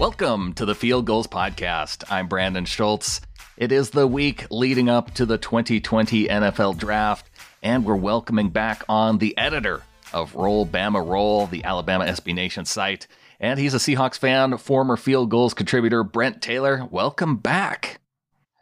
[0.00, 2.04] Welcome to the Field Gulls Podcast.
[2.10, 3.20] I'm Brandon Schultz.
[3.58, 7.28] It is the week leading up to the 2020 NFL Draft,
[7.62, 9.82] and we're welcoming back on the editor
[10.14, 13.08] of Roll Bama Roll, the Alabama SB Nation site.
[13.40, 16.88] And he's a Seahawks fan, former Field Gulls contributor, Brent Taylor.
[16.90, 18.00] Welcome back.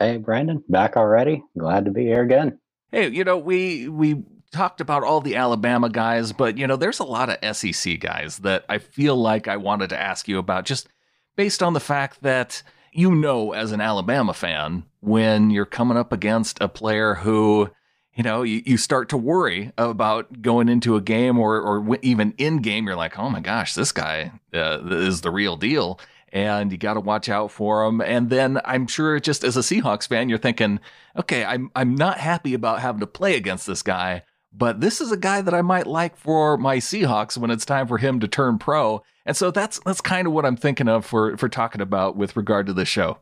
[0.00, 1.44] Hey, Brandon, back already?
[1.56, 2.58] Glad to be here again.
[2.90, 6.98] Hey, you know, we we talked about all the Alabama guys, but you know, there's
[6.98, 10.64] a lot of SEC guys that I feel like I wanted to ask you about
[10.64, 10.88] just
[11.38, 16.12] based on the fact that you know, as an Alabama fan, when you're coming up
[16.12, 17.70] against a player who,
[18.12, 22.34] you know, you, you start to worry about going into a game or, or even
[22.38, 26.00] in game, you're like, oh my gosh, this guy uh, is the real deal.
[26.32, 28.00] And you got to watch out for him.
[28.00, 30.80] And then I'm sure just as a Seahawks fan, you're thinking,
[31.16, 34.24] okay, I'm, I'm not happy about having to play against this guy,
[34.58, 37.86] but this is a guy that I might like for my Seahawks when it's time
[37.86, 39.02] for him to turn pro.
[39.24, 42.36] And so that's that's kind of what I'm thinking of for for talking about with
[42.36, 43.18] regard to the show.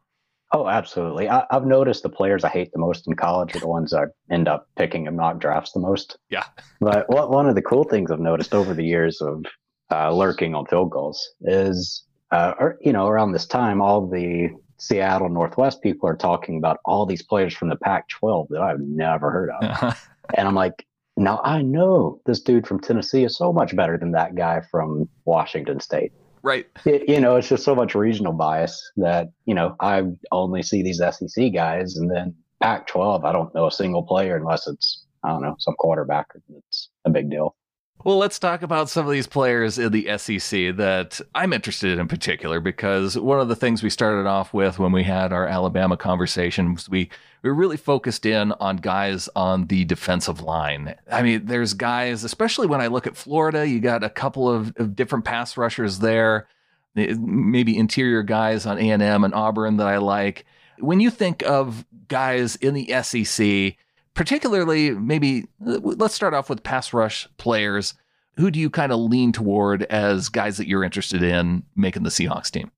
[0.52, 1.28] Oh, absolutely.
[1.28, 4.04] I, have noticed the players I hate the most in college are the ones I
[4.30, 6.18] end up picking in mock drafts the most.
[6.30, 6.44] Yeah.
[6.80, 9.44] but what, one of the cool things I've noticed over the years of
[9.90, 14.50] uh, lurking on Field Gulls is, uh, or, you know, around this time, all the
[14.78, 18.80] Seattle Northwest people are talking about all these players from the Pac 12 that I've
[18.80, 19.96] never heard of.
[20.36, 24.12] and I'm like, now I know this dude from Tennessee is so much better than
[24.12, 26.12] that guy from Washington State.
[26.42, 26.66] Right.
[26.84, 30.82] It, you know, it's just so much regional bias that, you know, I only see
[30.82, 35.04] these SEC guys and then Pac 12, I don't know a single player unless it's,
[35.24, 36.26] I don't know, some quarterback.
[36.68, 37.56] It's a big deal.
[38.04, 41.98] Well, let's talk about some of these players in the SEC that I'm interested in
[41.98, 45.46] in particular because one of the things we started off with when we had our
[45.46, 47.10] Alabama conversation was we
[47.42, 50.94] we really focused in on guys on the defensive line.
[51.10, 54.72] I mean, there's guys, especially when I look at Florida, you got a couple of,
[54.76, 56.48] of different pass rushers there,
[56.96, 60.44] eh, maybe interior guys on A&M and Auburn that I like.
[60.78, 63.76] When you think of guys in the SEC,
[64.16, 67.94] particularly maybe uh, let's start off with pass rush players.
[68.36, 72.10] Who do you kind of lean toward as guys that you're interested in making the
[72.10, 72.70] Seahawks team?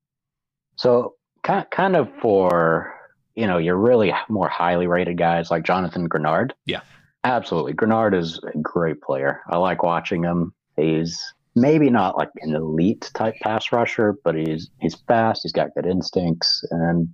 [0.76, 2.94] So, kind of for
[3.34, 6.50] you know your really more highly rated guys like Jonathan Greenard.
[6.66, 6.80] Yeah,
[7.24, 7.72] absolutely.
[7.72, 9.40] Greenard is a great player.
[9.48, 10.52] I like watching him.
[10.76, 11.20] He's
[11.56, 15.40] maybe not like an elite type pass rusher, but he's he's fast.
[15.42, 17.08] He's got good instincts, and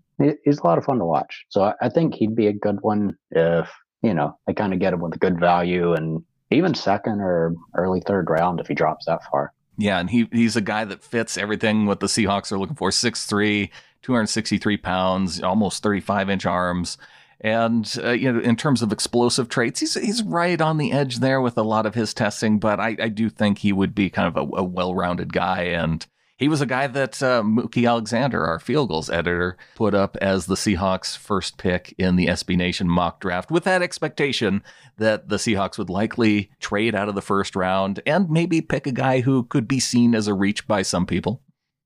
[0.45, 1.47] he's a lot of fun to watch.
[1.49, 3.71] So I, I think he'd be a good one if
[4.05, 7.55] you know, they kind of get him with a good value and even second or
[7.75, 9.53] early third round if he drops that far.
[9.77, 12.91] Yeah, and he he's a guy that fits everything what the Seahawks are looking for.
[12.91, 13.71] 6'3",
[14.03, 16.99] 263 pounds, almost 35 inch arms.
[17.41, 21.19] And uh, you know, in terms of explosive traits, he's he's right on the edge
[21.19, 22.59] there with a lot of his testing.
[22.59, 25.63] But I, I do think he would be kind of a, a well rounded guy,
[25.63, 30.17] and he was a guy that uh, Mookie Alexander, our Field Gulls editor, put up
[30.21, 34.63] as the Seahawks' first pick in the SB Nation mock draft with that expectation
[34.97, 38.93] that the Seahawks would likely trade out of the first round and maybe pick a
[38.93, 41.41] guy who could be seen as a reach by some people.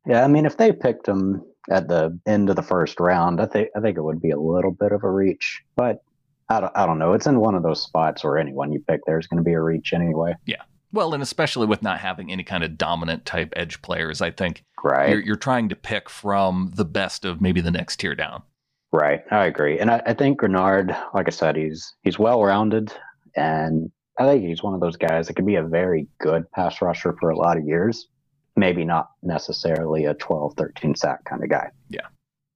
[0.07, 3.47] Yeah, I mean, if they picked him at the end of the first round, I
[3.47, 6.03] think I think it would be a little bit of a reach, but
[6.49, 7.13] I don't, I don't know.
[7.13, 9.61] It's in one of those spots where anyone you pick there's going to be a
[9.61, 10.35] reach anyway.
[10.47, 10.63] Yeah.
[10.93, 14.65] Well, and especially with not having any kind of dominant type edge players, I think
[14.83, 15.11] right.
[15.11, 18.43] you're, you're trying to pick from the best of maybe the next tier down.
[18.91, 22.91] Right, I agree, and I, I think Greenard, like I said, he's he's well rounded,
[23.37, 26.81] and I think he's one of those guys that could be a very good pass
[26.81, 28.09] rusher for a lot of years.
[28.57, 31.71] Maybe not necessarily a 12, 13 sack kind of guy.
[31.89, 32.07] Yeah.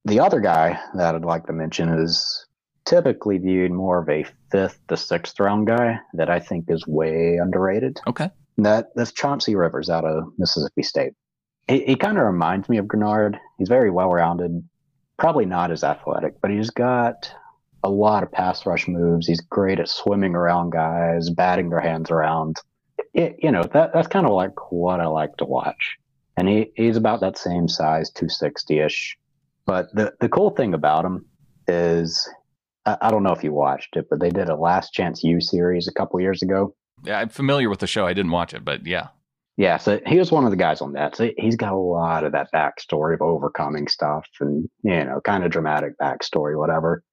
[0.04, 2.47] The other guy that I'd like to mention is
[2.84, 7.37] typically viewed more of a fifth to sixth round guy that I think is way
[7.37, 8.00] underrated.
[8.06, 8.31] Okay.
[8.59, 11.12] That that's Chauncey Rivers out of Mississippi State.
[11.69, 13.38] He, he kind of reminds me of Greenard.
[13.59, 14.62] He's very well rounded,
[15.19, 17.32] probably not as athletic, but he's got
[17.84, 19.26] a lot of pass rush moves.
[19.26, 22.56] He's great at swimming around guys, batting their hands around.
[23.14, 25.96] It, you know, that that's kind of like what I like to watch.
[26.37, 29.19] And he, he's about that same size, 260 ish.
[29.67, 31.26] But the, the cool thing about him
[31.69, 32.29] is
[32.84, 35.87] I don't know if you watched it, but they did a Last Chance U series
[35.87, 36.75] a couple years ago.
[37.05, 38.06] Yeah, I'm familiar with the show.
[38.06, 39.08] I didn't watch it, but yeah.
[39.56, 41.14] Yeah, so he was one of the guys on that.
[41.14, 45.44] So he's got a lot of that backstory of overcoming stuff and, you know, kind
[45.44, 47.05] of dramatic backstory, whatever.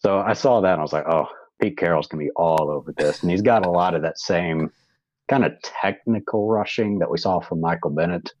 [0.00, 1.26] So I saw that and I was like, oh,
[1.60, 3.22] Pete Carroll's going to be all over this.
[3.22, 4.70] And he's got a lot of that same
[5.28, 8.32] kind of technical rushing that we saw from Michael Bennett,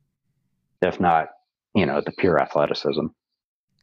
[0.82, 1.28] if not,
[1.74, 3.06] you know, the pure athleticism.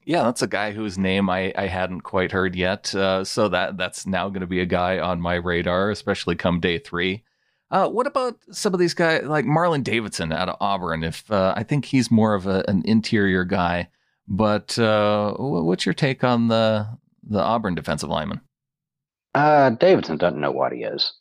[0.05, 2.93] Yeah, that's a guy whose name I, I hadn't quite heard yet.
[2.93, 6.59] Uh, so that that's now going to be a guy on my radar, especially come
[6.59, 7.23] day three.
[7.71, 11.03] Uh, what about some of these guys like Marlon Davidson out of Auburn?
[11.03, 13.89] If uh, I think he's more of a, an interior guy,
[14.27, 16.87] but uh, what's your take on the
[17.23, 18.41] the Auburn defensive lineman?
[19.33, 21.13] Uh, Davidson doesn't know what he is.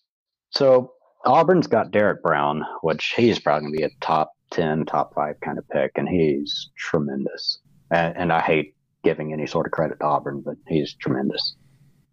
[0.51, 0.93] So
[1.25, 5.37] Auburn's got Derrick Brown, which he's probably going to be a top 10, top five
[5.43, 7.59] kind of pick, and he's tremendous.
[7.93, 8.75] And, and I hate
[9.05, 11.57] giving any sort of credit to Auburn, but he's tremendous.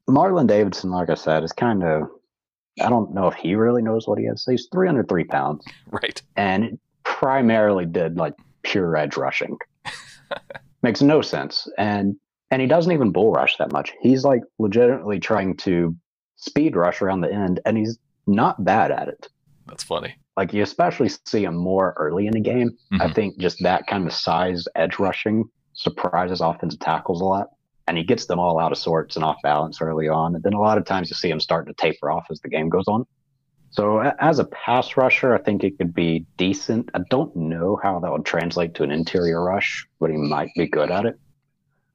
[0.07, 2.03] Marlon Davidson, like I said, is kind of,
[2.81, 4.45] I don't know if he really knows what he is.
[4.49, 5.65] He's 303 pounds.
[5.91, 6.21] Right.
[6.35, 8.33] And primarily did like
[8.63, 9.57] pure edge rushing.
[10.83, 11.67] Makes no sense.
[11.77, 12.15] And
[12.51, 13.93] and he doesn't even bull rush that much.
[14.01, 15.95] He's like legitimately trying to
[16.37, 19.27] speed rush around the end, and he's not bad at it.
[19.67, 20.15] That's funny.
[20.35, 22.71] Like you especially see him more early in the game.
[22.91, 23.01] Mm-hmm.
[23.01, 25.43] I think just that kind of size edge rushing
[25.79, 27.49] surprises offensive tackles a lot.
[27.87, 30.35] And he gets them all out of sorts and off balance early on.
[30.35, 32.49] And then a lot of times you see him starting to taper off as the
[32.49, 33.05] game goes on.
[33.71, 36.91] So as a pass rusher, I think it could be decent.
[36.93, 40.67] I don't know how that would translate to an interior rush, but he might be
[40.67, 41.19] good at it.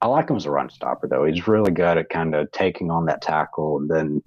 [0.01, 1.23] I like him as a run stopper, though.
[1.25, 4.21] He's really good at kind of taking on that tackle and then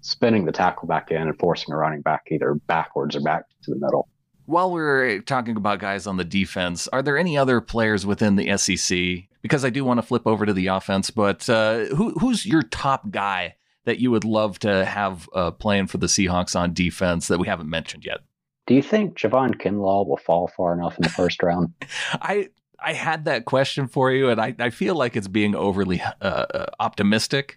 [0.00, 3.70] spinning the tackle back in and forcing a running back either backwards or back to
[3.70, 4.08] the middle.
[4.50, 8.56] While we're talking about guys on the defense, are there any other players within the
[8.56, 9.28] SEC?
[9.42, 12.62] Because I do want to flip over to the offense, but uh, who, who's your
[12.62, 13.54] top guy
[13.84, 17.46] that you would love to have uh, playing for the Seahawks on defense that we
[17.46, 18.22] haven't mentioned yet?
[18.66, 21.72] Do you think Javon Kinlaw will fall far enough in the first round?
[22.14, 22.48] I
[22.80, 26.24] I had that question for you, and I, I feel like it's being overly uh,
[26.24, 27.56] uh optimistic.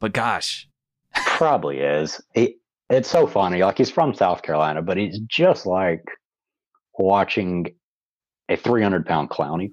[0.00, 0.66] But gosh,
[1.14, 2.22] probably is.
[2.32, 2.56] He,
[2.90, 3.62] it's so funny.
[3.62, 6.04] Like he's from South Carolina, but he's just like
[6.98, 7.66] watching
[8.48, 9.70] a 300 pound Clowney.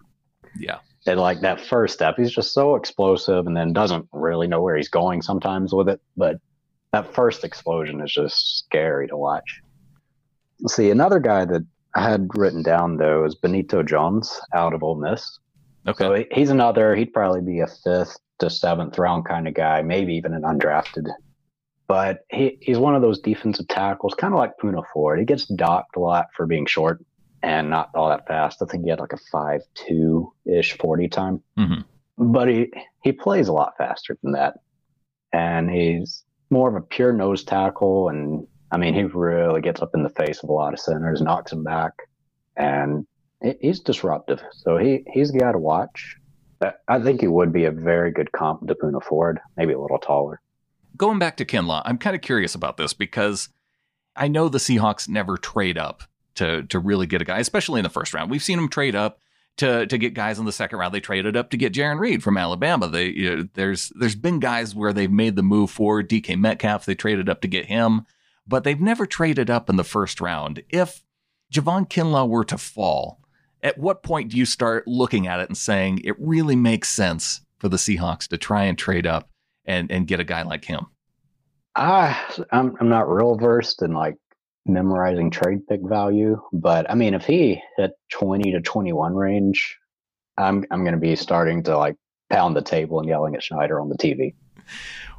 [0.57, 0.79] Yeah.
[1.05, 4.77] And like that first step, he's just so explosive and then doesn't really know where
[4.77, 6.01] he's going sometimes with it.
[6.15, 6.37] But
[6.91, 9.61] that first explosion is just scary to watch.
[10.67, 14.95] See, another guy that I had written down though is Benito Jones out of Ole
[14.95, 15.39] Miss.
[15.87, 16.03] Okay.
[16.03, 20.15] So he's another, he'd probably be a fifth to seventh round kind of guy, maybe
[20.15, 21.09] even an undrafted
[21.93, 25.19] but he, he's one of those defensive tackles, kind of like Poona Ford.
[25.19, 27.05] He gets docked a lot for being short
[27.43, 28.63] and not all that fast.
[28.63, 32.31] I think he had like a five two ish forty time, mm-hmm.
[32.31, 32.73] but he
[33.03, 34.55] he plays a lot faster than that,
[35.33, 38.09] and he's more of a pure nose tackle.
[38.09, 41.21] And I mean, he really gets up in the face of a lot of centers,
[41.21, 41.91] knocks them back,
[42.57, 43.05] and
[43.61, 44.41] he's disruptive.
[44.53, 46.15] So he he's got to watch.
[46.87, 49.99] I think he would be a very good comp to Poona Ford, maybe a little
[49.99, 50.41] taller
[50.97, 53.49] going back to Kinlaw, I'm kind of curious about this because
[54.15, 56.03] I know the Seahawks never trade up
[56.35, 58.31] to to really get a guy, especially in the first round.
[58.31, 59.19] We've seen them trade up
[59.57, 60.93] to to get guys in the second round.
[60.93, 62.87] They traded up to get Jarran Reed from Alabama.
[62.87, 66.85] They you know, there's there's been guys where they've made the move for DK Metcalf.
[66.85, 68.05] They traded up to get him,
[68.47, 70.63] but they've never traded up in the first round.
[70.69, 71.03] If
[71.53, 73.19] Javon Kinlaw were to fall,
[73.61, 77.41] at what point do you start looking at it and saying it really makes sense
[77.59, 79.29] for the Seahawks to try and trade up
[79.65, 80.85] and and get a guy like him?
[81.75, 82.19] I
[82.51, 84.15] I'm I'm not real versed in like
[84.65, 89.77] memorizing trade pick value, but I mean if he hit 20 to 21 range,
[90.37, 91.95] I'm I'm going to be starting to like
[92.29, 94.33] pound the table and yelling at Schneider on the TV.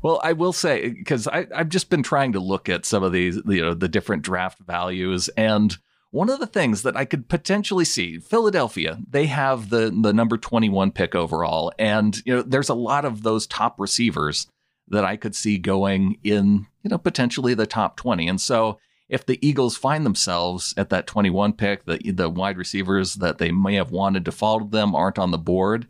[0.03, 3.41] Well, I will say because I've just been trying to look at some of these,
[3.47, 5.77] you know, the different draft values, and
[6.15, 10.39] one of the things that I could potentially see, Philadelphia, they have the the number
[10.39, 14.47] 21 pick overall, and you know, there's a lot of those top receivers
[14.87, 18.29] that I could see going in, you know, potentially the top 20.
[18.29, 18.79] And so
[19.09, 23.51] if the Eagles find themselves at that 21 pick, the the wide receivers that they
[23.51, 25.89] may have wanted to follow them aren't on the board,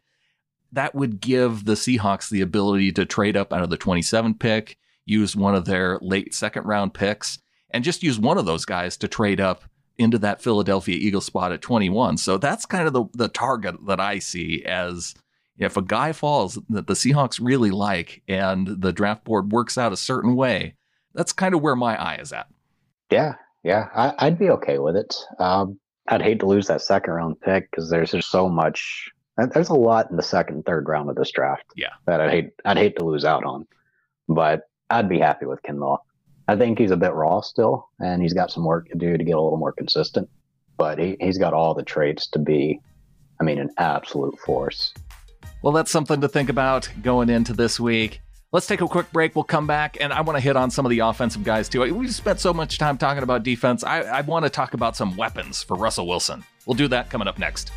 [0.72, 4.78] that would give the Seahawks the ability to trade up out of the 27 pick,
[5.04, 8.96] use one of their late second round picks, and just use one of those guys
[8.96, 9.64] to trade up
[9.98, 12.16] into that Philadelphia Eagle spot at 21.
[12.16, 15.14] So that's kind of the, the target that I see as
[15.56, 19.92] if a guy falls that the Seahawks really like and the draft board works out
[19.92, 20.74] a certain way,
[21.14, 22.48] that's kind of where my eye is at.
[23.10, 25.14] Yeah, yeah, I, would be okay with it.
[25.38, 29.10] Um, I'd hate to lose that second round pick because there's just so much.
[29.36, 31.64] There's a lot in the second, third round of this draft.
[31.76, 32.50] Yeah, that I'd hate.
[32.64, 33.66] I'd hate to lose out on,
[34.28, 35.98] but I'd be happy with Kinlaw.
[36.46, 39.24] I think he's a bit raw still, and he's got some work to do to
[39.24, 40.28] get a little more consistent.
[40.76, 42.80] But he, he's got all the traits to be,
[43.40, 44.92] I mean, an absolute force.
[45.62, 48.20] Well, that's something to think about going into this week.
[48.52, 49.34] Let's take a quick break.
[49.34, 51.92] We'll come back, and I want to hit on some of the offensive guys too.
[51.92, 53.82] We spent so much time talking about defense.
[53.82, 56.44] I, I want to talk about some weapons for Russell Wilson.
[56.66, 57.72] We'll do that coming up next.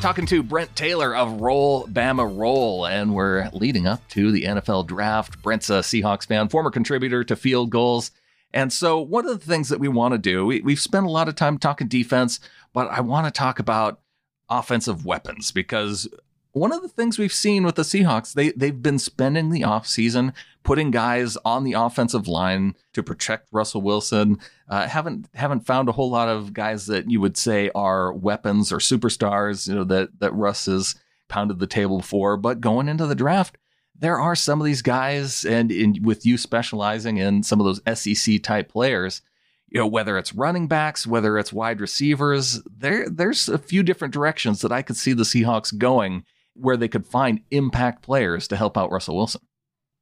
[0.00, 4.86] Talking to Brent Taylor of Roll Bama Roll, and we're leading up to the NFL
[4.86, 5.42] draft.
[5.42, 8.10] Brent's a Seahawks fan, former contributor to Field Gulls.
[8.54, 11.10] And so, one of the things that we want to do, we, we've spent a
[11.10, 12.40] lot of time talking defense,
[12.72, 14.00] but I want to talk about
[14.48, 16.08] offensive weapons because
[16.52, 20.32] one of the things we've seen with the Seahawks, they they've been spending the offseason
[20.62, 24.38] putting guys on the offensive line to protect Russell Wilson.
[24.68, 28.72] Uh, haven't haven't found a whole lot of guys that you would say are weapons
[28.72, 30.94] or superstars, you know, that that Russ has
[31.28, 32.36] pounded the table for.
[32.36, 33.56] But going into the draft,
[33.96, 37.98] there are some of these guys, and in, with you specializing in some of those
[37.98, 39.22] SEC type players,
[39.68, 44.12] you know, whether it's running backs, whether it's wide receivers, there there's a few different
[44.12, 48.56] directions that I could see the Seahawks going where they could find impact players to
[48.56, 49.42] help out Russell Wilson.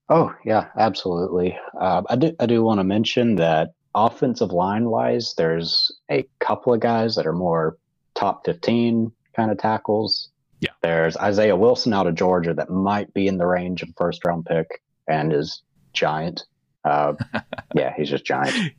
[0.08, 1.56] Oh yeah, absolutely.
[1.78, 6.72] Uh, I do I do want to mention that offensive line wise, there's a couple
[6.72, 7.76] of guys that are more
[8.14, 10.30] top fifteen kind of tackles.
[10.60, 10.70] Yeah.
[10.82, 14.46] There's Isaiah Wilson out of Georgia that might be in the range of first round
[14.46, 15.62] pick and is
[15.92, 16.44] giant.
[16.84, 17.14] Uh,
[17.74, 18.72] yeah, he's just giant.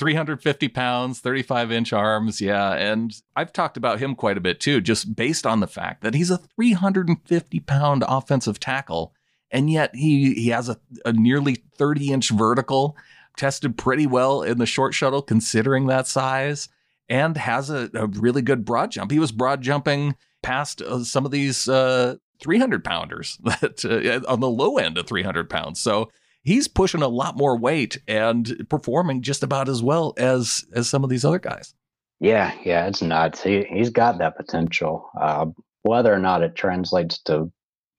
[0.00, 2.40] 350 pounds, 35 inch arms.
[2.40, 2.72] Yeah.
[2.72, 6.14] And I've talked about him quite a bit too, just based on the fact that
[6.14, 9.12] he's a 350 pound offensive tackle.
[9.50, 12.96] And yet he, he has a, a nearly 30 inch vertical,
[13.36, 16.70] tested pretty well in the short shuttle, considering that size,
[17.10, 19.10] and has a, a really good broad jump.
[19.10, 24.40] He was broad jumping past uh, some of these uh, 300 pounders that uh, on
[24.40, 25.78] the low end of 300 pounds.
[25.78, 26.10] So
[26.42, 31.04] he's pushing a lot more weight and performing just about as well as as some
[31.04, 31.74] of these other guys.
[32.20, 33.42] Yeah, yeah, it's nuts.
[33.42, 35.10] He he's got that potential.
[35.18, 35.46] Uh,
[35.82, 37.50] whether or not it translates to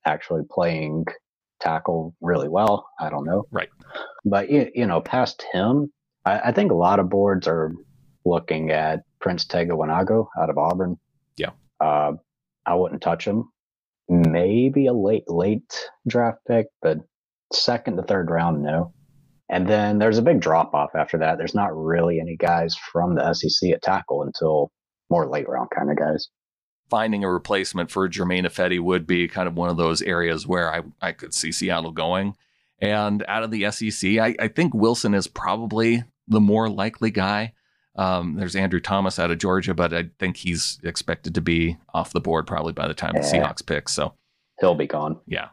[0.05, 1.05] actually playing
[1.60, 3.45] tackle really well, I don't know.
[3.51, 3.69] Right.
[4.25, 5.91] But you, you know, past him,
[6.25, 7.74] I, I think a lot of boards are
[8.25, 10.98] looking at Prince Tega Wanogho out of Auburn.
[11.38, 11.51] Yeah.
[11.79, 12.13] Uh,
[12.65, 13.50] I wouldn't touch him.
[14.10, 17.00] Maybe a late late draft pick, but
[17.53, 18.93] second to third round, no.
[19.50, 21.38] And then there's a big drop off after that.
[21.38, 24.72] There's not really any guys from the SEC at tackle until
[25.10, 26.29] more late round kind of guys.
[26.89, 30.74] Finding a replacement for Germain Ifedi would be kind of one of those areas where
[30.74, 32.36] I, I could see Seattle going.
[32.79, 37.53] And out of the SEC, I, I think Wilson is probably the more likely guy.
[37.98, 42.13] Um, there's Andrew Thomas out of Georgia, but I think he's expected to be off
[42.13, 43.22] the board probably by the time yeah.
[43.22, 43.89] the Seahawks pick.
[43.89, 44.13] So
[44.62, 45.20] he'll be gone.
[45.27, 45.50] Yeah.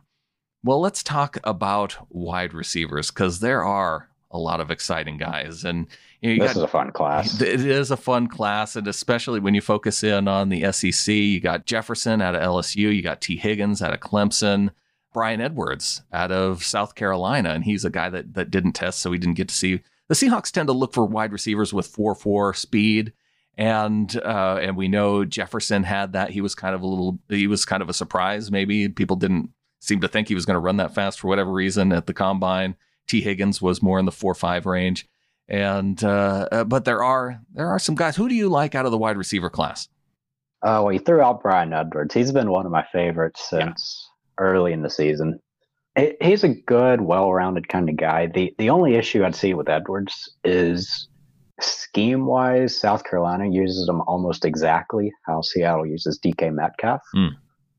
[0.65, 5.87] Well, let's talk about wide receivers because there are a lot of exciting guys, and
[6.21, 7.41] you know, you this got, is a fun class.
[7.41, 11.41] It is a fun class, and especially when you focus in on the SEC, you
[11.41, 14.71] got Jefferson out of LSU, you got Tee Higgins out of Clemson,
[15.13, 19.13] Bryan Edwards out of South Carolina, and he's a guy that that didn't test, so
[19.13, 19.81] he didn't get to see.
[20.09, 23.13] The Seahawks tend to look for wide receivers with four four speed,
[23.57, 26.31] and uh, and we know Jefferson had that.
[26.31, 27.19] He was kind of a little.
[27.29, 28.51] He was kind of a surprise.
[28.51, 31.53] Maybe people didn't seemed to think he was going to run that fast for whatever
[31.53, 32.77] reason at the combine.
[33.07, 35.09] Tee Higgins was more in the four five range,
[35.49, 38.17] and uh, uh, but there are there are some guys.
[38.17, 39.89] Who do you like out of the wide receiver class?
[40.63, 42.13] Uh, well, you threw out Bryan Edwards.
[42.13, 44.09] He's been one of my favorites since
[44.39, 44.45] yeah.
[44.45, 45.39] early in the season.
[46.21, 48.27] He's a good, well-rounded kind of guy.
[48.27, 51.09] the The only issue I'd see with Edwards is
[51.61, 57.01] scheme-wise, South Carolina uses him almost exactly how Seattle uses DK Metcalf.
[57.17, 57.31] Mm.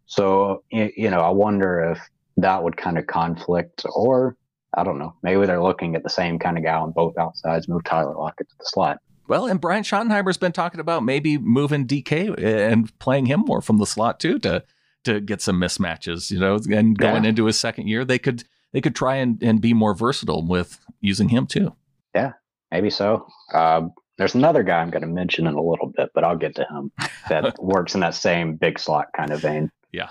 [0.09, 1.99] So, you know, I wonder if
[2.37, 4.35] that would kind of conflict or
[4.75, 5.13] I don't know.
[5.21, 8.49] Maybe they're looking at the same kind of guy on both outsides, move Tyler Lockett
[8.49, 8.99] to the slot.
[9.27, 13.77] Well, and Brian Schottenheimer's been talking about maybe moving DK and playing him more from
[13.77, 14.63] the slot too to
[15.03, 17.29] to get some mismatches, you know, and going yeah.
[17.29, 20.79] into his second year, they could they could try and, and be more versatile with
[21.01, 21.75] using him too.
[22.15, 22.33] Yeah,
[22.71, 23.27] maybe so.
[23.53, 26.55] Um, there's another guy I'm going to mention in a little bit, but I'll get
[26.55, 26.91] to him
[27.29, 29.71] that works in that same big slot kind of vein.
[29.91, 30.09] Yeah.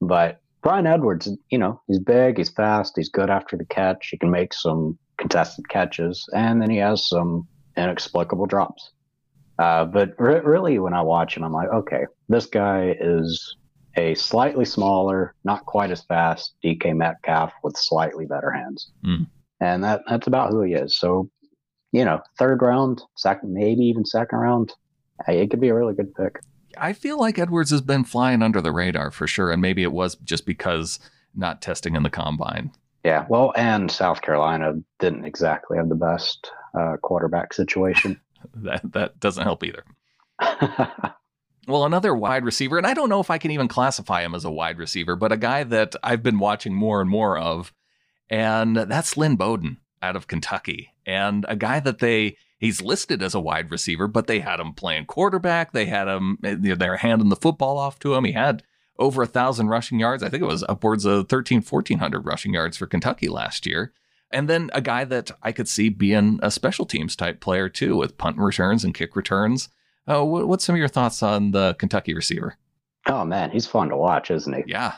[0.00, 4.08] But Bryan Edwards, you know, he's big, he's fast, he's good after the catch.
[4.10, 8.92] He can make some contested catches, and then he has some inexplicable drops.
[9.58, 13.56] Uh, but re- really, when I watch him, I'm like, okay, this guy is
[13.96, 18.90] a slightly smaller, not quite as fast DK Metcalf with slightly better hands.
[19.04, 19.26] Mm.
[19.60, 20.98] And that that's about who he is.
[20.98, 21.30] So,
[21.92, 24.72] you know, third round, second, maybe even second round,
[25.28, 26.40] it could be a really good pick.
[26.78, 29.92] I feel like Edwards has been flying under the radar for sure, and maybe it
[29.92, 30.98] was just because
[31.34, 32.72] not testing in the combine.
[33.04, 38.20] Yeah, well, and South Carolina didn't exactly have the best uh, quarterback situation.
[38.54, 39.84] that that doesn't help either.
[41.66, 44.44] well, another wide receiver, and I don't know if I can even classify him as
[44.44, 47.72] a wide receiver, but a guy that I've been watching more and more of,
[48.30, 53.34] and that's Lynn Bowden out of Kentucky and a guy that they he's listed as
[53.34, 55.72] a wide receiver, but they had him playing quarterback.
[55.72, 58.24] They had him they're handing the football off to him.
[58.24, 58.62] He had
[58.98, 60.22] over a thousand rushing yards.
[60.22, 63.92] I think it was upwards of 13, 1400 rushing yards for Kentucky last year.
[64.30, 67.96] And then a guy that I could see being a special teams type player too,
[67.96, 69.68] with punt returns and kick returns.
[70.06, 72.56] Uh, what's some of your thoughts on the Kentucky receiver?
[73.06, 74.62] Oh man, he's fun to watch, isn't he?
[74.66, 74.94] Yeah.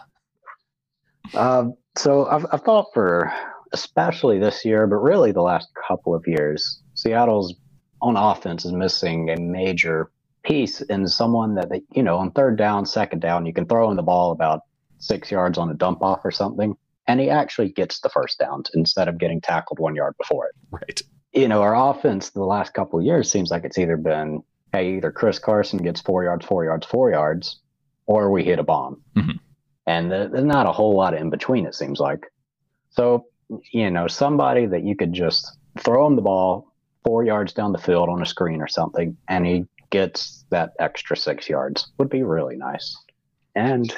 [1.33, 3.33] Uh, so I've, I've thought for
[3.75, 7.55] especially this year, but really the last couple of years, Seattle's
[8.01, 10.11] on offense is missing a major
[10.45, 13.91] piece in someone that they, you know, on third down, second down, you can throw
[13.91, 14.61] in the ball about
[14.99, 16.77] six yards on a dump off or something,
[17.09, 20.55] and he actually gets the first down instead of getting tackled one yard before it.
[20.71, 21.03] Right.
[21.33, 24.97] You know, our offense the last couple of years seems like it's either been, hey,
[24.97, 27.61] either Chris Carson gets four yards, four yards, four yards,
[28.07, 29.03] or we hit a bomb.
[29.17, 29.39] Mm-hmm.
[29.87, 32.31] And there's not a whole lot in between, it seems like.
[32.91, 33.27] So,
[33.73, 36.73] you know, somebody that you could just throw him the ball
[37.05, 41.17] four yards down the field on a screen or something, and he gets that extra
[41.17, 42.97] six yards would be really nice.
[43.55, 43.95] And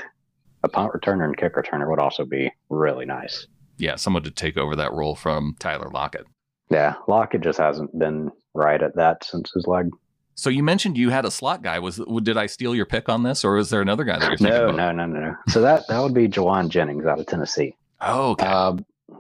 [0.63, 3.47] a punt returner and kick returner would also be really nice.
[3.79, 6.27] Yeah, someone to take over that role from Tyler Lockett.
[6.71, 9.91] Yeah, Lockett just hasn't been right at that since his leg.
[10.35, 11.79] So you mentioned you had a slot guy.
[11.79, 14.37] Was did I steal your pick on this, or is there another guy that you're
[14.37, 14.77] thinking no, about?
[14.77, 15.35] No, no, no, no.
[15.49, 17.75] So that that would be Jauan Jennings out of Tennessee.
[18.03, 18.47] Oh, okay.
[18.47, 18.77] Uh,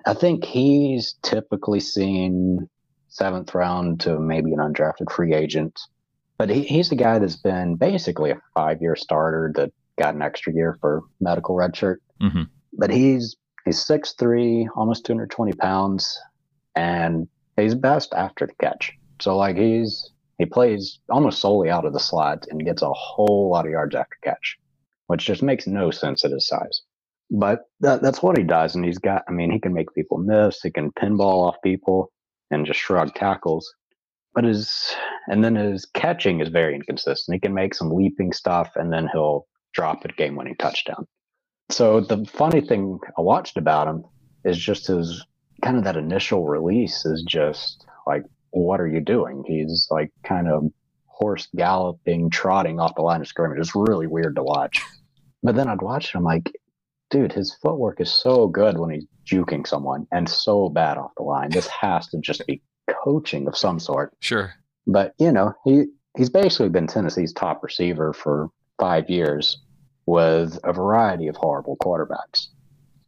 [0.06, 2.68] I think he's typically seen
[3.08, 5.80] seventh round to maybe an undrafted free agent.
[6.38, 10.22] But he, he's the guy that's been basically a five year starter that got an
[10.22, 11.96] extra year for medical redshirt.
[12.22, 12.42] Mm-hmm.
[12.74, 16.20] But he's he's six three, almost 220 pounds,
[16.76, 18.92] and he's best after the catch.
[19.20, 23.50] So like he's he plays almost solely out of the slot and gets a whole
[23.50, 24.58] lot of yards after catch,
[25.06, 26.82] which just makes no sense at his size.
[27.30, 29.22] But that, that's what he does, and he's got.
[29.28, 30.60] I mean, he can make people miss.
[30.62, 32.12] He can pinball off people
[32.50, 33.68] and just shrug tackles.
[34.34, 34.94] But his
[35.28, 37.34] and then his catching is very inconsistent.
[37.34, 41.06] He can make some leaping stuff, and then he'll drop a game-winning touchdown.
[41.70, 44.04] So the funny thing I watched about him
[44.44, 45.24] is just his
[45.62, 49.42] kind of that initial release is just like, what are you doing?
[49.46, 50.64] He's like kind of
[51.06, 53.58] horse galloping, trotting off the line of scrimmage.
[53.58, 54.80] It's really weird to watch.
[55.42, 56.52] But then I'd watch him like,
[57.10, 61.22] dude, his footwork is so good when he's juking someone and so bad off the
[61.22, 61.50] line.
[61.50, 62.62] This has to just be
[63.04, 64.12] coaching of some sort.
[64.20, 64.52] Sure.
[64.86, 69.58] But, you know, he, he's basically been Tennessee's top receiver for five years
[70.06, 72.46] with a variety of horrible quarterbacks.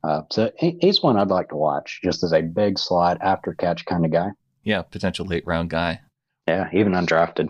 [0.02, 3.54] Uh, so he, he's one I'd like to watch just as a big slot after
[3.54, 4.30] catch kind of guy.
[4.64, 6.00] Yeah, potential late round guy.
[6.46, 7.48] Yeah, even undrafted.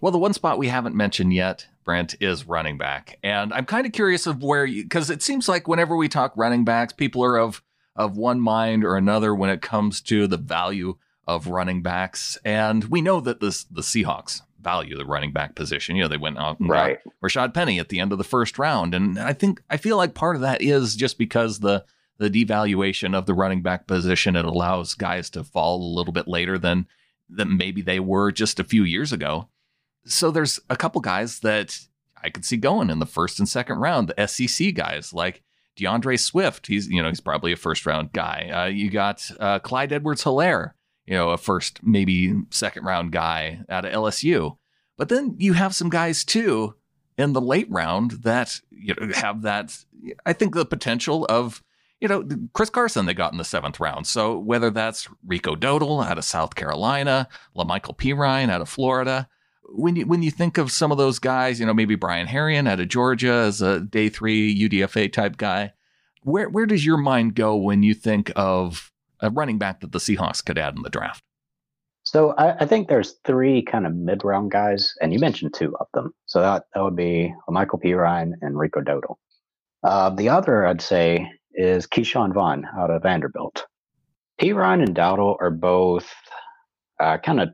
[0.00, 3.18] Well, the one spot we haven't mentioned yet, Brent, is running back.
[3.22, 6.34] And I'm kind of curious of where you, because it seems like whenever we talk
[6.36, 7.62] running backs, people are of,
[7.94, 12.36] of one mind or another when it comes to the value of running backs.
[12.44, 15.96] And we know that this, the Seahawks value the running back position.
[15.96, 16.98] You know, they went out and right.
[17.04, 18.92] got Rashad Penny at the end of the first round.
[18.92, 21.84] And I think, I feel like part of that is just because the,
[22.18, 26.26] the devaluation of the running back position, it allows guys to fall a little bit
[26.26, 26.88] later than,
[27.28, 29.48] than maybe they were just a few years ago.
[30.06, 31.78] So there's a couple guys that
[32.22, 35.42] I could see going in the first and second round, the SEC guys like
[35.76, 36.66] D'Andre Swift.
[36.66, 38.50] He's, you know, he's probably a first round guy.
[38.52, 40.72] Uh, you got uh, Clyde Edwards Helaire,
[41.06, 44.56] you know, a first, maybe second round guy out of LSU.
[44.96, 46.74] But then you have some guys too
[47.18, 49.76] in the late round that you know, have that,
[50.24, 51.62] I think, the potential of,
[52.00, 54.06] you know, Chris Carson they got in the seventh round.
[54.06, 59.28] So whether that's Rico Dowdle out of South Carolina, La'Mical Perine out of Florida,
[59.68, 62.68] when you when you think of some of those guys, you know, maybe Brian Herrien
[62.68, 65.72] out of Georgia as a day three UDFA type guy,
[66.22, 69.98] where where does your mind go when you think of a running back that the
[69.98, 71.22] Seahawks could add in the draft?
[72.04, 75.74] So I, I think there's three kind of mid round guys, and you mentioned two
[75.80, 76.12] of them.
[76.26, 79.16] So that that would be Michael Perine and Rico Dowdle.
[79.82, 83.66] Uh, the other I'd say is Ke'Shawn Vaughn out of Vanderbilt.
[84.40, 86.12] Perine and Dowdle are both
[87.00, 87.48] uh, kind of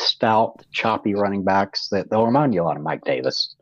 [0.00, 3.56] stout, choppy running backs that they'll remind you a lot of Mike Davis.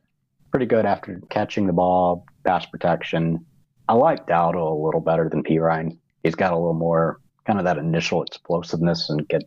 [0.50, 3.44] Pretty good after catching the ball, pass protection.
[3.88, 5.98] I like Dowdle a little better than Perine.
[6.22, 9.44] He's got a little more kind of that initial explosiveness and get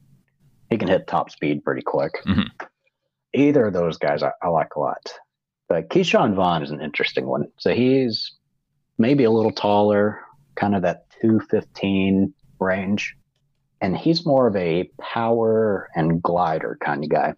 [0.69, 2.13] he can hit top speed pretty quick.
[2.25, 2.65] Mm-hmm.
[3.33, 5.13] Either of those guys I, I like a lot.
[5.67, 7.47] But Ke'Shawn Vaughn is an interesting one.
[7.57, 8.35] So he's
[8.97, 10.21] maybe a little taller,
[10.55, 13.15] kind of that 215 range
[13.81, 17.33] and he's more of a power and glider kind of guy.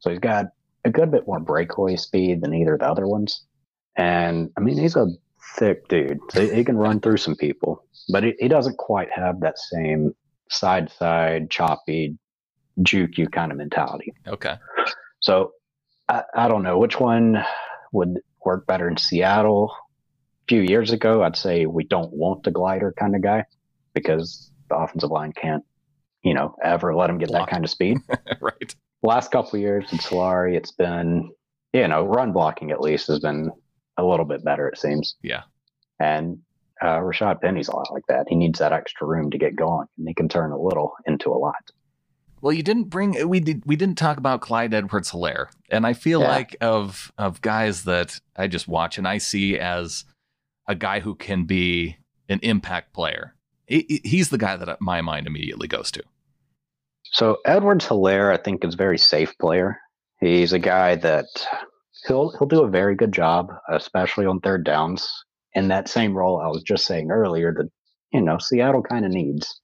[0.00, 0.46] So he's got
[0.84, 3.44] a good bit more breakaway speed than either of the other ones.
[3.96, 5.08] And I mean, he's a
[5.56, 9.40] thick dude, so he can run through some people, but he, he doesn't quite have
[9.40, 10.14] that same
[10.50, 12.18] side side, choppy,
[12.82, 14.12] juke you kind of mentality.
[14.26, 14.56] Okay.
[15.20, 15.52] So
[16.08, 17.42] I, I don't know which one
[17.92, 19.72] would work better in Seattle.
[19.72, 23.44] A few years ago, I'd say we don't want the glider kind of guy
[23.94, 25.64] because the offensive line can't,
[26.26, 27.98] you know, ever let him get that kind of speed.
[28.40, 28.74] right.
[29.02, 31.30] Last couple of years in Solari, it's been,
[31.72, 33.50] you know, run blocking at least has been
[33.96, 35.14] a little bit better, it seems.
[35.22, 35.42] Yeah.
[36.00, 36.38] And
[36.82, 38.26] uh, Rashad Penny's a lot like that.
[38.28, 41.30] He needs that extra room to get going, and he can turn a little into
[41.30, 41.54] a lot.
[42.42, 45.46] Well, you didn't bring we did we didn't talk about Clyde Edwards Helaire.
[45.70, 46.28] And I feel Yeah.
[46.28, 50.04] like of of guys that I just watch and I see as
[50.68, 51.96] a guy who can be
[52.28, 53.34] an impact player.
[53.66, 56.02] He- He's the guy that my mind immediately goes to.
[57.16, 59.78] So Edwards Helaire, I think, is a very safe player.
[60.20, 61.24] He's a guy that
[62.06, 65.10] he'll he'll do a very good job, especially on third downs.
[65.54, 67.70] In that same role I was just saying earlier that
[68.12, 69.62] you know Seattle kind of needs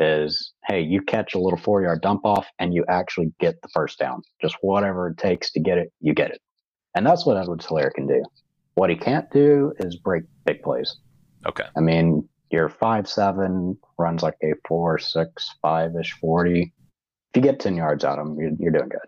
[0.00, 3.68] is hey, you catch a little four yard dump off and you actually get the
[3.72, 4.22] first down.
[4.42, 6.40] Just whatever it takes to get it, you get it.
[6.96, 8.24] And that's what Edwards Helaire can do.
[8.74, 10.96] What he can't do is break big plays.
[11.46, 11.66] Okay.
[11.76, 16.72] I mean, you're five seven, runs like a four six five ish forty.
[17.32, 19.00] If you get ten yards out of him, you're, you're doing good.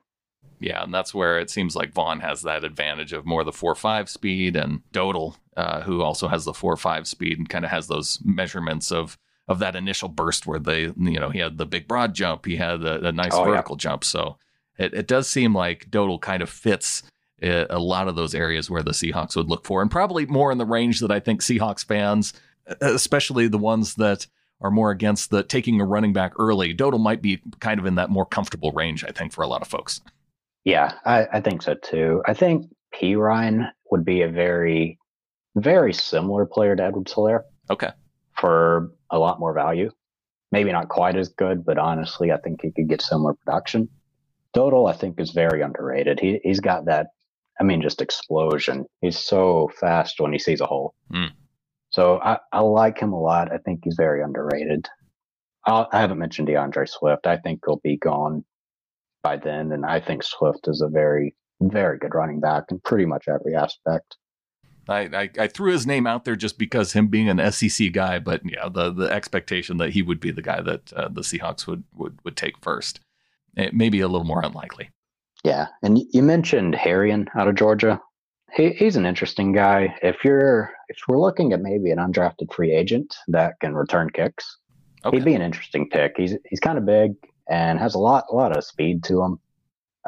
[0.61, 3.75] Yeah, and that's where it seems like Vaughn has that advantage of more the four
[3.75, 7.71] five speed, and Dowdle, uh, who also has the four five speed and kind of
[7.73, 11.67] has those measurements of of that initial burst where they, you know, he had the
[11.67, 13.51] big broad jump, he had a, a nice Oh, yeah.
[13.51, 14.05] vertical jump.
[14.05, 14.37] So
[14.79, 17.03] it, it does seem like Dowdle kind of fits
[17.43, 20.53] uh, a lot of those areas where the Seahawks would look for, and probably more
[20.53, 22.35] in the range that I think Seahawks fans,
[22.81, 24.29] especially the ones that
[24.63, 27.97] are more against the taking a running back early, Dowdle might be kind of in
[27.97, 30.01] that more comfortable range, I think, for a lot of folks.
[30.65, 32.23] Yeah, I, I think so too.
[32.27, 34.99] I think Perine would be a very,
[35.57, 37.43] very similar player to Edwards Helaire.
[37.71, 37.91] Okay.
[38.39, 39.91] for a lot more value.
[40.51, 43.89] Maybe not quite as good, but honestly, I think he could get similar production.
[44.55, 46.21] Dowdle, I think, is very underrated.
[46.21, 47.07] He he's got that,
[47.59, 48.85] I mean, just explosion.
[49.01, 50.95] He's so fast when he sees a hole.
[51.11, 51.27] Hmm.
[51.93, 53.53] So I, I like him a lot.
[53.53, 54.89] I think he's very underrated.
[55.67, 57.27] i I haven't mentioned D'Andre Swift.
[57.27, 58.45] I think he'll be gone
[59.23, 63.05] by then, and I think Swift is a very, very good running back in pretty
[63.05, 64.17] much every aspect.
[64.89, 68.19] I, I, I threw his name out there just because him being an SEC guy,
[68.19, 71.67] but yeah, the the expectation that he would be the guy that uh, the Seahawks
[71.67, 73.01] would, would would take first,
[73.57, 74.91] it may be a little more unlikely.
[75.45, 78.01] Yeah, and you mentioned Herrien out of Georgia.
[78.55, 79.95] He, he's an interesting guy.
[80.03, 84.59] If you're if we're looking at maybe an undrafted free agent that can return kicks,
[85.05, 86.15] Okay, he'd be an interesting pick.
[86.17, 87.15] He's he's kind of big
[87.49, 89.39] and has a lot a lot of speed to him.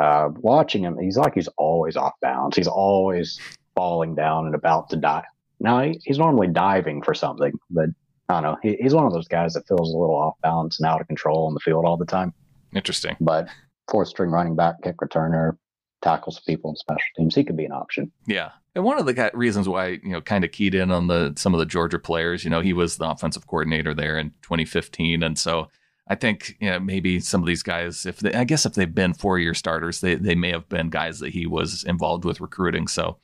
[0.01, 2.57] Uh, watching him, he's like he's always off balance.
[2.57, 3.41] He's always
[3.75, 5.25] falling down and about to die.
[5.61, 7.89] Now he, he's normally diving for something, but
[8.29, 8.57] I don't know.
[8.63, 11.07] He, he's one of those guys that feels a little off balance and out of
[11.09, 12.33] control on the field all the time.
[12.75, 13.17] interesting.
[13.21, 13.49] But
[13.91, 15.57] fourth string running back, kick returner,
[16.05, 18.13] tackles people in special teams, he could be an option.
[18.27, 21.33] Yeah, and one of the reasons why you know kind of keyed in on the
[21.37, 25.23] some of the Georgia players, you know, he was the offensive coordinator there in 2015,
[25.23, 25.69] and so
[26.07, 28.95] I think you know, maybe some of these guys, if they, I guess if they've
[28.95, 32.41] been four year starters, they they may have been guys that he was involved with
[32.41, 32.89] recruiting.
[32.89, 33.19] So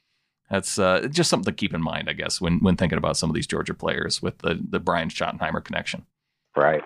[0.50, 3.28] that's uh, just something to keep in mind, I guess, when when thinking about some
[3.28, 6.06] of these Georgia players with the the Brian Schottenheimer connection.
[6.56, 6.82] Right.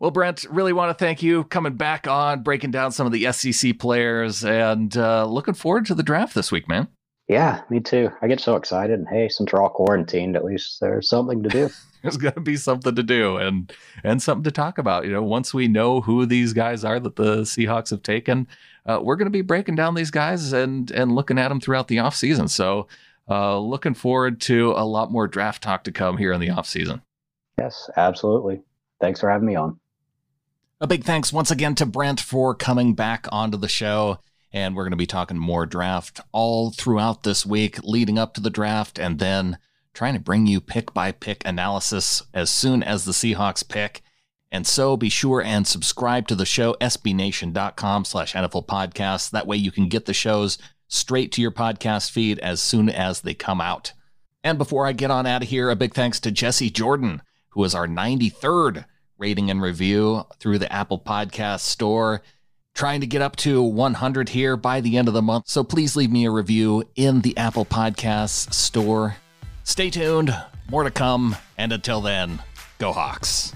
[0.00, 3.30] Well, Brent, really want to thank you coming back on, breaking down some of the
[3.32, 6.88] SEC players, and uh, looking forward to the draft this week, man.
[7.28, 8.10] Yeah, me too.
[8.20, 8.98] I get so excited.
[8.98, 11.70] And hey, since we're all quarantined, at least there's something to do.
[12.04, 15.06] There's going to be something to do and and something to talk about.
[15.06, 18.46] You know, once we know who these guys are that the Seahawks have taken,
[18.84, 21.88] uh, we're going to be breaking down these guys and and looking at them throughout
[21.88, 22.50] the offseason.
[22.50, 22.88] So,
[23.30, 27.00] uh, looking forward to a lot more draft talk to come here in the offseason.
[27.58, 28.60] yes, absolutely.
[29.00, 29.80] Thanks for having me on.
[30.84, 34.18] A big thanks once again to Brent for coming back onto the show.
[34.52, 38.42] And we're going to be talking more draft all throughout this week, leading up to
[38.42, 39.56] the draft, and then
[39.94, 44.02] trying to bring you pick by pick analysis as soon as the Seahawks pick.
[44.52, 49.30] And so be sure and subscribe to the show, sbnation.com slash NFL podcast.
[49.30, 53.22] That way you can get the shows straight to your podcast feed as soon as
[53.22, 53.94] they come out.
[54.42, 57.64] And before I get on out of here, a big thanks to Jesse Jordan, who
[57.64, 58.84] is our 93rd
[59.18, 62.22] rating and review through the Apple Podcast Store.
[62.74, 65.48] Trying to get up to 100 here by the end of the month.
[65.48, 69.16] So please leave me a review in the Apple Podcasts Store.
[69.62, 70.36] Stay tuned,
[70.68, 71.36] more to come.
[71.56, 72.42] And until then,
[72.78, 73.52] go Hawks.